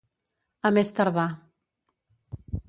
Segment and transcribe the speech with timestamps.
[0.69, 1.27] A més tardar.